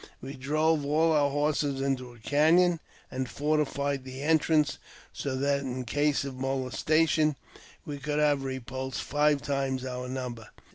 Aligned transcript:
'We 0.21 0.33
drove 0.33 0.83
all 0.83 1.11
our 1.11 1.29
horses 1.29 1.79
into 1.79 2.11
a 2.11 2.17
canon, 2.17 2.79
and 3.11 3.29
fortified 3.29 4.03
the 4.03 4.23
entrance, 4.23 4.79
so 5.13 5.35
that, 5.35 5.59
in 5.59 5.85
case 5.85 6.25
of 6.25 6.33
molestation, 6.33 7.35
we 7.85 7.99
could 7.99 8.17
have 8.17 8.43
repulsed 8.43 9.03
five 9.03 9.43
times 9.43 9.85
our 9.85 10.09
number. 10.09 10.49